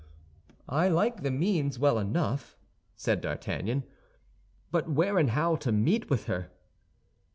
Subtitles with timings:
[0.67, 2.57] '""I like the means well enough,"
[2.95, 3.83] said D'Artagnan,
[4.71, 6.49] "but where and how to meet with her?"